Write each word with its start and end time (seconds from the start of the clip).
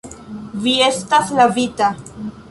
Vi 0.63 0.71
estas 0.85 1.29
lavita. 1.41 1.91